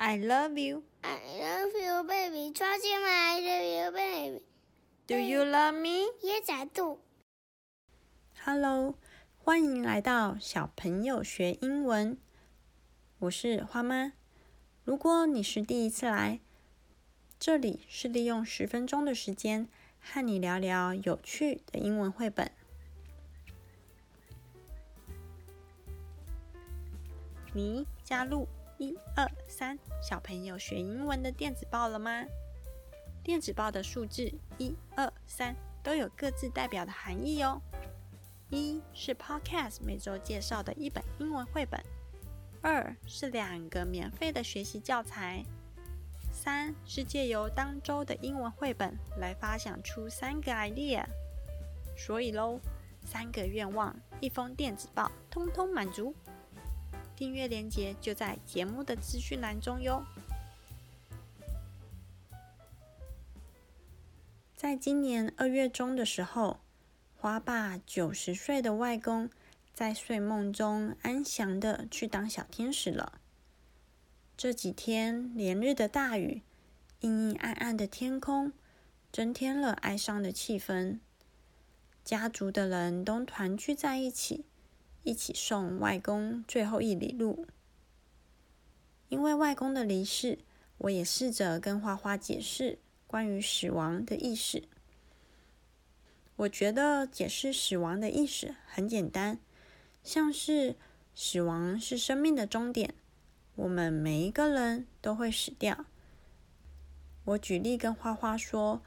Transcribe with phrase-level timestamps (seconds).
[0.00, 0.84] I love you.
[1.02, 2.52] I love you, baby.
[2.52, 4.42] 抓进来，I love you, baby.
[5.08, 6.12] Do you love me?
[6.22, 7.00] Yes, I do.
[8.44, 8.94] Hello，
[9.38, 12.16] 欢迎来到小朋友学英文。
[13.18, 14.12] 我是花妈。
[14.84, 16.38] 如果你是第一次来，
[17.40, 19.68] 这里是利用十分钟的时间
[20.00, 22.52] 和你聊聊有趣的英文绘本。
[27.52, 28.46] 你加入。
[28.78, 32.24] 一二三，小朋友学英文的电子报了吗？
[33.24, 37.60] 电子报的数字一二三都有各自代表的含义哦。
[38.50, 41.82] 一是 Podcast 每周介绍的一本英文绘本，
[42.62, 45.44] 二是两个免费的学习教材，
[46.32, 51.04] 三是借由当周的英文绘本来发想出三个 idea。
[51.96, 52.60] 所以喽，
[53.04, 56.14] 三个愿望，一封电子报，通通满足。
[57.18, 60.04] 订阅链接就在节目的资讯栏中哟。
[64.54, 66.60] 在今年二月中的时候，
[67.16, 69.28] 花爸九十岁的外公
[69.74, 73.20] 在睡梦中安详的去当小天使了。
[74.36, 76.42] 这几天连日的大雨，
[77.00, 78.52] 阴阴暗暗的天空，
[79.10, 81.00] 增添了哀伤的气氛。
[82.04, 84.44] 家族的人都团聚在一起。
[85.02, 87.46] 一起送外公最后一里路。
[89.08, 90.38] 因为外公的离世，
[90.78, 94.64] 我也试着跟花花解释关于死亡的意识。
[96.36, 99.40] 我觉得解释死亡的意识很简单，
[100.04, 100.76] 像是
[101.14, 102.94] 死亡是生命的终点，
[103.56, 105.86] 我们每一个人都会死掉。
[107.24, 108.82] 我举例跟花花说，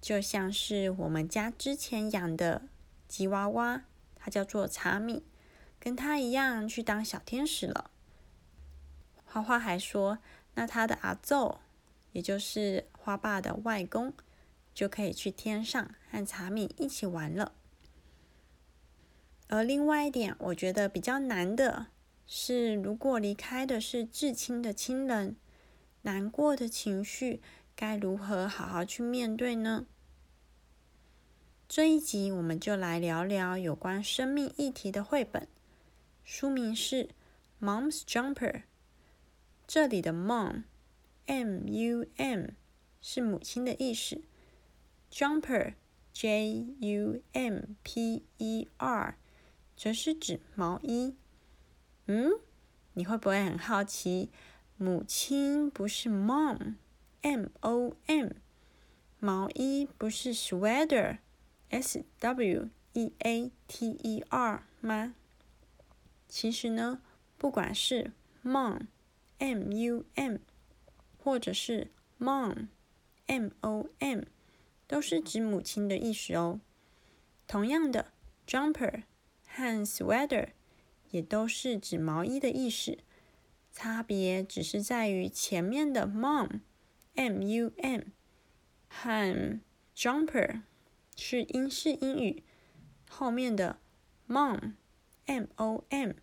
[0.00, 2.62] 就像是我们家之前养的
[3.06, 3.84] 吉娃娃，
[4.16, 5.24] 它叫做茶米。
[5.84, 7.90] 跟他一样去当小天使了。
[9.26, 10.18] 花花还说，
[10.54, 11.60] 那他的阿奏，
[12.12, 14.14] 也就是花爸的外公，
[14.72, 17.52] 就可以去天上和茶米一起玩了。
[19.48, 21.88] 而另外一点，我觉得比较难的
[22.26, 25.36] 是，如果离开的是至亲的亲人，
[26.00, 27.42] 难过的情绪
[27.76, 29.84] 该如何好好去面对呢？
[31.68, 35.46] 这一集我们就来聊聊有关生命议题的绘本。
[36.24, 37.04] 书名是
[37.60, 38.52] 《Mom's Jumper》。
[39.66, 42.46] 这里的 “mom”（m u m）
[43.02, 44.22] 是母亲的意思
[45.10, 49.18] ，“jumper”（j u m p e r）
[49.76, 51.14] 则是指毛衣。
[52.06, 52.30] 嗯，
[52.94, 54.30] 你会不会很好奇，
[54.78, 58.30] 母亲不是 “mom”（m o m），
[59.20, 65.14] 毛衣不是 “sweater”（s w e a t e r） 吗？
[66.36, 67.00] 其实呢，
[67.38, 68.10] 不管是
[68.42, 70.38] mom，m u m，
[71.16, 74.22] 或者是 mom，m o m，
[74.88, 76.60] 都是指母亲的意思哦。
[77.46, 78.10] 同样的
[78.48, 79.04] ，jumper
[79.46, 80.48] 和 sweater
[81.12, 82.98] 也都是指毛衣的意思，
[83.70, 88.00] 差别只是在于前面的 mom，m u m，
[88.88, 89.60] 和
[89.94, 90.62] jumper
[91.14, 92.42] 是英式英语，
[93.08, 93.78] 后面的
[94.26, 96.14] mom，m o m。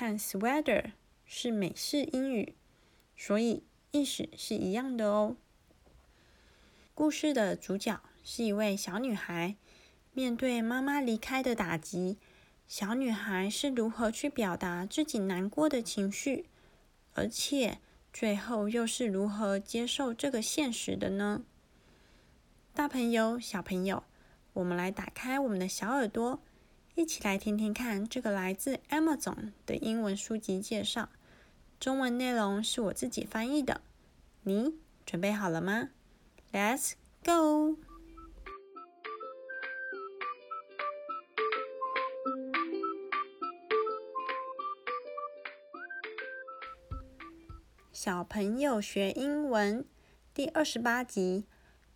[0.00, 0.92] 和 sweater
[1.26, 2.54] 是美式英语，
[3.18, 5.36] 所以意思是一样的哦。
[6.94, 9.56] 故事的主角是一位小女孩，
[10.14, 12.16] 面对妈妈离开的打击，
[12.66, 16.46] 小女孩是如何去表达自己难过的情绪，
[17.12, 17.76] 而且
[18.10, 21.42] 最后又是如何接受这个现实的呢？
[22.72, 24.02] 大朋友、小朋友，
[24.54, 26.40] 我们来打开我们的小耳朵。
[26.96, 31.08] 一起来听听看这个来自 Amazon 的英文书籍介绍，
[31.78, 33.80] 中文内容是我自己翻译的。
[34.42, 34.74] 你
[35.06, 35.90] 准备好了吗
[36.52, 36.92] ？Let's
[37.24, 37.78] go！
[47.92, 49.84] 小朋友学英文
[50.34, 51.46] 第二十八集，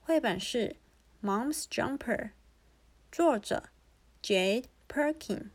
[0.00, 0.76] 绘本是
[1.26, 1.98] 《Mom's Jumper》，
[3.10, 3.70] 作者
[4.22, 4.64] Jade。
[4.93, 5.51] Perkin.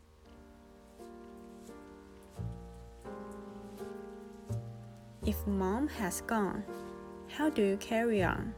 [5.24, 6.64] If mom has gone,
[7.28, 8.52] how do you carry on?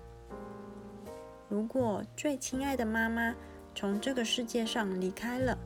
[1.49, 3.35] 如果最亲爱的妈妈
[3.75, 5.57] 从这个世界上离开了，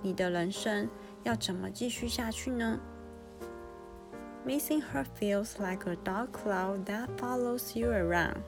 [0.00, 0.88] 你的人生
[1.24, 2.80] 要怎么继续下去呢？
[4.46, 8.38] Missing her feels like a dark cloud that follows you around,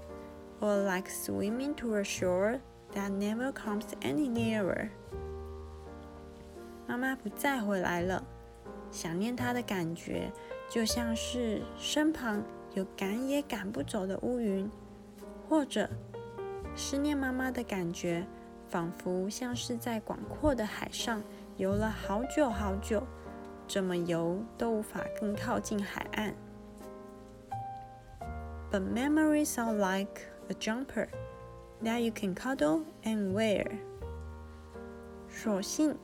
[0.62, 2.60] or like swimming to a shore
[2.94, 4.88] that never comes any nearer.
[6.87, 8.23] 妈妈不再回来了，
[8.89, 10.31] 想念她的感觉
[10.69, 12.41] 就像是身旁
[12.73, 14.69] 有赶也赶不走的乌云，
[15.49, 15.89] 或者
[16.75, 18.25] 思念妈妈的感觉，
[18.69, 21.21] 仿佛像是在广阔的海上
[21.57, 23.03] 游了好久好久，
[23.67, 26.33] 怎么游都无法更靠近海岸。
[28.71, 31.07] But memories are like a jumper
[31.83, 33.65] that you can cuddle and wear。
[35.29, 35.95] 索性，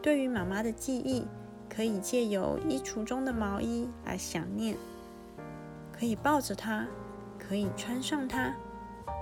[0.00, 1.26] 对于妈妈的记忆，
[1.68, 4.76] 可以借由衣橱中的毛衣来想念。
[5.92, 6.86] 可以抱着它，
[7.38, 8.54] 可以穿上它，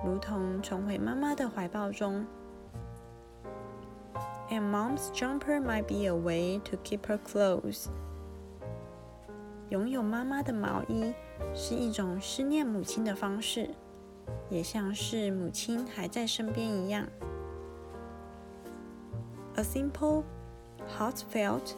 [0.05, 2.27] 如同重回妈妈的怀抱中。
[4.51, 7.87] And mom's jumper might be a way to keep her close。
[9.71, 11.13] 拥有妈妈的毛衣
[11.55, 13.71] 是一种思念母亲的方式，
[14.49, 17.09] 也像是母亲还在身边一样。
[19.57, 20.23] A simple,
[20.99, 21.75] heartfelt,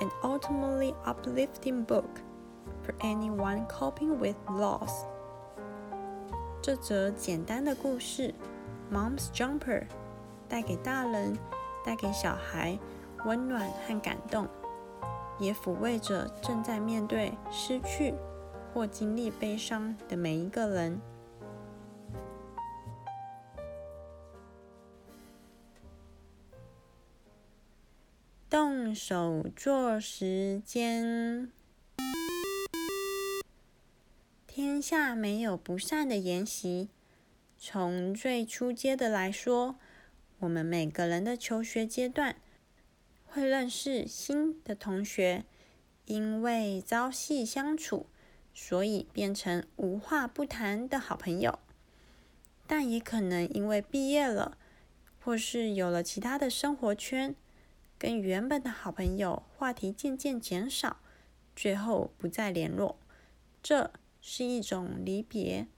[0.00, 2.08] and ultimately uplifting book.
[2.84, 4.92] For anyone coping with loss，
[6.62, 8.32] 这则简单的故事
[8.94, 9.80] 《Mom's Jumper》
[10.48, 11.36] 带给大人、
[11.84, 12.78] 带给小孩
[13.24, 14.46] 温暖和感动，
[15.40, 18.14] 也抚慰着正在面对失去
[18.72, 21.00] 或经历悲伤的每一个人。
[28.96, 31.52] 手做时间。
[34.46, 36.88] 天下没有不散的筵席。
[37.58, 39.76] 从最初阶的来说，
[40.38, 42.36] 我们每个人的求学阶段
[43.26, 45.44] 会认识新的同学，
[46.06, 48.06] 因为朝夕相处，
[48.54, 51.58] 所以变成无话不谈的好朋友。
[52.66, 54.56] 但也可能因为毕业了，
[55.20, 57.34] 或是有了其他的生活圈，
[57.98, 60.98] 跟原本的好朋友话题渐渐减少，
[61.54, 62.98] 最后不再联络。
[63.62, 63.92] 这。
[64.28, 65.68] 是一种离别。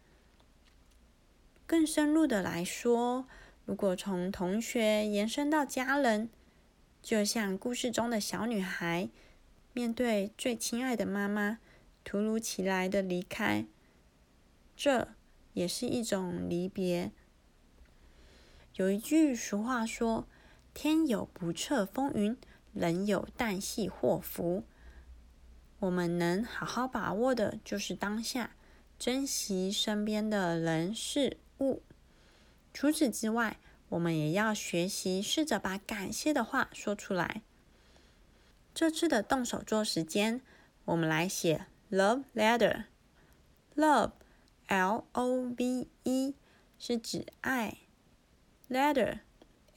[1.66, 3.28] 更深入的来说，
[3.66, 6.30] 如果从同学延伸到家人，
[7.02, 9.10] 就像故事中的小女孩，
[9.74, 11.58] 面对最亲爱的妈妈
[12.02, 13.66] 突如其来的离开，
[14.74, 15.08] 这
[15.52, 17.12] 也是一种离别。
[18.76, 20.26] 有一句俗话说
[20.80, 22.36] ：“天有不测风云，
[22.72, 24.62] 人有旦夕祸福。”
[25.80, 28.54] 我们能好好把握的，就是当下，
[28.96, 31.82] 珍惜身边的人事物。
[32.72, 33.58] 除此之外，
[33.88, 37.42] 我们也要学习试着把感谢的话说出来。
[38.72, 40.40] 这次的动手做时间，
[40.84, 42.84] 我们来写 love letter。
[43.74, 44.14] love，L-O-V-E，
[46.78, 47.78] 是指爱
[48.70, 49.18] letter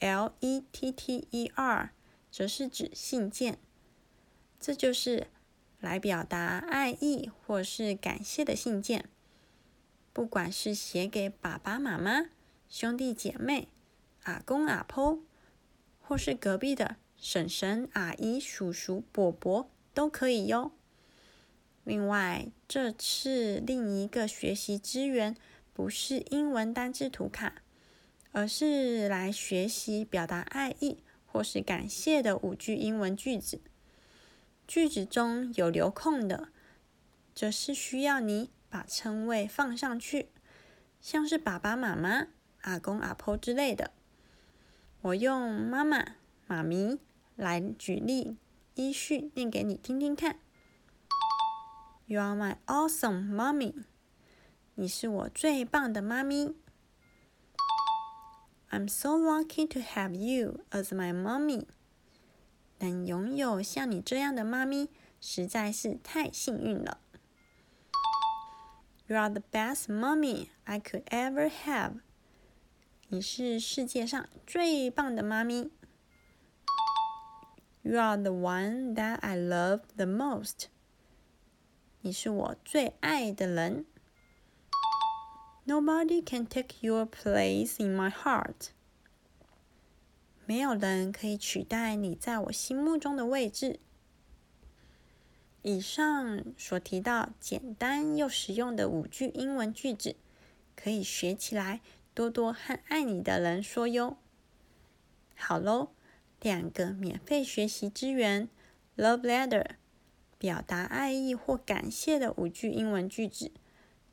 [0.02, 1.90] Letter
[2.30, 3.58] 则是指信件。
[4.60, 5.28] 这就是。
[5.82, 9.10] 来表达爱意或是感谢的信件，
[10.14, 12.28] 不管是写给爸爸妈妈、
[12.70, 13.68] 兄弟姐妹、
[14.22, 15.18] 阿公阿婆，
[16.00, 20.72] 或是隔壁的婶婶、阿姨、叔叔、伯伯，都可以哟。
[21.84, 25.36] 另外，这次另一个学习资源
[25.74, 27.61] 不是英文单字图卡，
[28.32, 33.62] 而是来学习表达爱意或是感谢的五句英文句子。
[34.68, 36.50] 句子中有留空的，
[37.36, 40.30] 则是需要你把称谓放上去，
[41.02, 42.28] 像是爸爸妈妈、
[42.62, 43.92] 阿公阿婆之类的。
[45.02, 46.16] 我用妈妈、
[46.48, 47.00] 妈咪
[47.36, 48.38] 来举例，
[48.76, 50.40] 依序念给你听听看。
[52.06, 53.84] You are my awesome mommy。
[54.76, 56.56] 你是我最棒的妈咪。
[58.71, 61.67] I'm so lucky to have you as my mommy。
[62.79, 66.99] 能拥有像你这样的妈咪，实在是太幸运了。
[69.07, 72.01] You are the best mommy I could ever have。
[73.09, 75.71] 你是世界上最棒的妈咪。
[77.83, 80.67] You are the one that I love the most。
[82.01, 83.87] 你是我最爱的人。
[85.66, 88.70] Nobody can take your place in my heart。
[90.46, 93.80] 没有人可以取代你在我心目中的位置。
[95.62, 100.16] 以上所提到简单又实用的五句英文句子，
[100.76, 101.82] 可以学起来，
[102.16, 104.18] 多多和爱你的人说哟。
[105.36, 105.92] 好喽，
[106.42, 108.50] 两个免费学习资源
[108.98, 109.76] ：Love Letter，
[110.40, 113.52] 表达爱意或感谢的五句英文句子，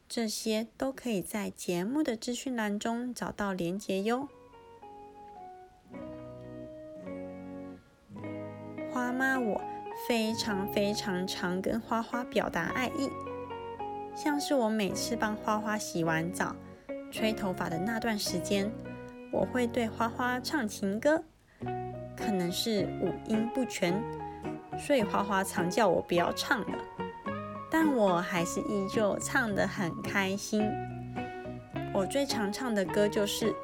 [0.08, 4.26] 这些都可以在节目的资讯栏中找到连结哟。
[8.90, 9.60] 花妈，我
[10.08, 13.10] 非常非常常跟花花表达爱意，
[14.16, 16.56] 像是我每次帮花花洗完澡、
[17.12, 18.72] 吹头发的那段时间，
[19.30, 21.22] 我会对花花唱情歌，
[22.16, 24.02] 可能是五音不全，
[24.78, 26.78] 所以花花常叫我不要唱了，
[27.70, 30.62] 但我还是依旧唱得很开心。
[31.94, 33.54] 我最常唱的歌就是。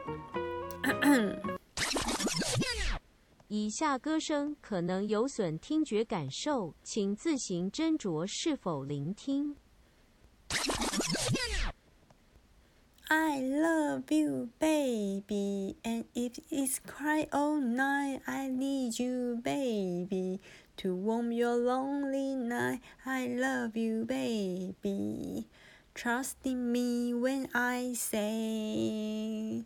[3.49, 9.57] 以下歌声可能有损听觉感受，请自行斟酌是否聆听。
[13.09, 20.41] I love you, baby, and if it's cry all night, I need you, baby,
[20.79, 22.81] to warm your lonely night.
[23.07, 25.47] I love you, baby.
[25.95, 29.65] Trust in me when I say.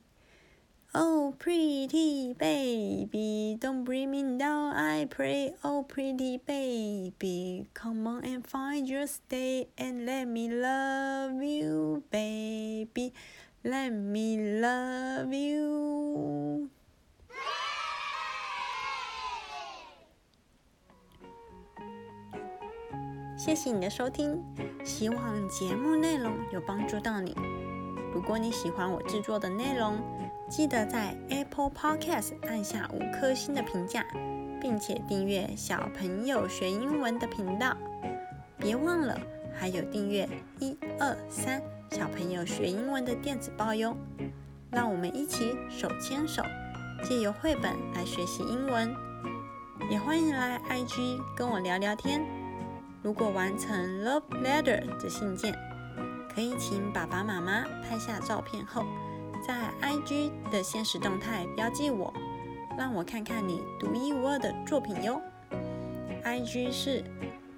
[0.95, 5.55] Oh, pretty baby, don't bring me down, I pray.
[5.63, 13.13] Oh, pretty baby, come on and find your stay and let me love you, baby.
[13.63, 16.71] Let me love you.
[23.39, 24.43] 谢谢你的收听，
[24.85, 27.37] 希望节目内容有帮助到你。
[28.13, 29.97] 如果你喜欢我制作的内容，
[30.51, 34.05] 记得在 Apple Podcast 按下五颗星的评价，
[34.61, 37.77] 并且订阅小朋友学英文的频道。
[38.59, 39.17] 别忘了
[39.57, 40.29] 还有订阅
[40.59, 43.97] 一二三小朋友学英文的电子报哟。
[44.73, 46.43] 让我们一起手牵手，
[47.05, 48.93] 借由绘本来学习英文。
[49.89, 52.38] 也欢迎来 IG 跟我聊聊天。
[53.03, 55.55] 如果完成 Love Letter 的信件，
[56.35, 58.85] 可以请爸爸妈妈拍下照片后，
[59.47, 62.13] 在 IG 的现实动态标记我，
[62.77, 65.21] 让我看看你独一无二的作品哟。
[66.25, 67.05] IG 是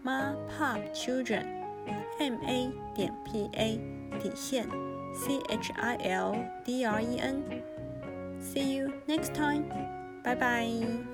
[0.04, 3.80] Ma Pop Children，M A 点 P A
[4.20, 4.68] 底线
[5.14, 7.42] C H I L D R E N。
[8.40, 9.64] See you next time，
[10.23, 11.09] 拜拜。